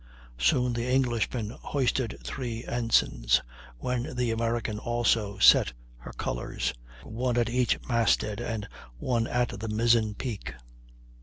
[0.39, 3.39] Soon the Englishman hoisted three ensigns,
[3.77, 8.67] when the American also set his colors, one at each mast head, and
[8.97, 10.55] one at the mizzen peak.